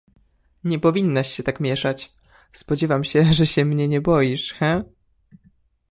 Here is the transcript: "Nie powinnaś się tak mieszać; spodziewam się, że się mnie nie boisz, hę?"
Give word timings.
"Nie 0.63 0.79
powinnaś 0.79 1.31
się 1.31 1.43
tak 1.43 1.59
mieszać; 1.59 2.13
spodziewam 2.51 3.03
się, 3.03 3.33
że 3.33 3.45
się 3.45 3.65
mnie 3.65 3.87
nie 3.87 4.01
boisz, 4.01 4.53
hę?" 4.53 4.83